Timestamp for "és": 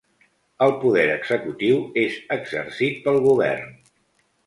2.07-2.19